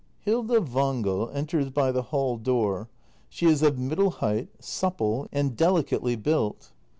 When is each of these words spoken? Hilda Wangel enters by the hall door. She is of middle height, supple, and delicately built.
Hilda 0.21 0.59
Wangel 0.59 1.29
enters 1.31 1.69
by 1.69 1.91
the 1.91 2.01
hall 2.01 2.37
door. 2.37 2.89
She 3.29 3.45
is 3.45 3.61
of 3.61 3.77
middle 3.77 4.09
height, 4.09 4.49
supple, 4.59 5.27
and 5.31 5.55
delicately 5.55 6.15
built. 6.15 6.71